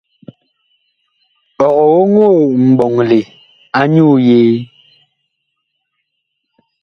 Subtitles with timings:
[1.67, 3.19] Ɔg oŋoo mɓɔŋle
[3.79, 4.55] anyuu yee?